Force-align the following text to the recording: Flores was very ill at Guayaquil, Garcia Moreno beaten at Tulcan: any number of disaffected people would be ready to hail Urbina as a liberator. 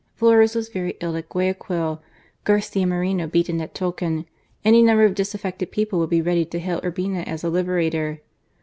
Flores 0.15 0.55
was 0.55 0.69
very 0.69 0.95
ill 0.99 1.15
at 1.15 1.29
Guayaquil, 1.29 2.01
Garcia 2.43 2.87
Moreno 2.87 3.27
beaten 3.27 3.61
at 3.61 3.75
Tulcan: 3.75 4.25
any 4.65 4.81
number 4.81 5.05
of 5.05 5.13
disaffected 5.13 5.69
people 5.71 5.99
would 5.99 6.09
be 6.09 6.23
ready 6.23 6.43
to 6.43 6.57
hail 6.57 6.81
Urbina 6.81 7.23
as 7.27 7.43
a 7.43 7.49
liberator. 7.51 8.19